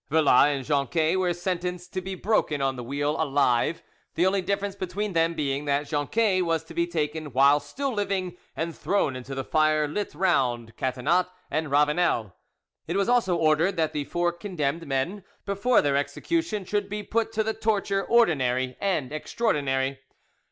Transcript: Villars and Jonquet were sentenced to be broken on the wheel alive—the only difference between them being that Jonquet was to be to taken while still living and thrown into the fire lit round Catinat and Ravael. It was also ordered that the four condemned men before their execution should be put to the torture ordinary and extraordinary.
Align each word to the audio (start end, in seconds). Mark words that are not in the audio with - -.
Villars 0.09 0.47
and 0.55 0.65
Jonquet 0.65 1.15
were 1.15 1.31
sentenced 1.31 1.93
to 1.93 2.01
be 2.01 2.15
broken 2.15 2.59
on 2.59 2.75
the 2.75 2.83
wheel 2.83 3.21
alive—the 3.21 4.25
only 4.25 4.41
difference 4.41 4.75
between 4.75 5.13
them 5.13 5.35
being 5.35 5.65
that 5.65 5.87
Jonquet 5.87 6.41
was 6.41 6.63
to 6.63 6.73
be 6.73 6.87
to 6.87 6.91
taken 6.91 7.33
while 7.33 7.59
still 7.59 7.93
living 7.93 8.35
and 8.55 8.75
thrown 8.75 9.15
into 9.15 9.35
the 9.35 9.43
fire 9.43 9.87
lit 9.87 10.15
round 10.15 10.75
Catinat 10.75 11.27
and 11.51 11.67
Ravael. 11.67 12.33
It 12.87 12.95
was 12.97 13.09
also 13.09 13.35
ordered 13.35 13.77
that 13.77 13.93
the 13.93 14.05
four 14.05 14.31
condemned 14.31 14.87
men 14.87 15.23
before 15.45 15.83
their 15.83 15.97
execution 15.97 16.65
should 16.65 16.89
be 16.89 17.03
put 17.03 17.31
to 17.33 17.43
the 17.43 17.53
torture 17.53 18.03
ordinary 18.03 18.77
and 18.81 19.13
extraordinary. 19.13 19.99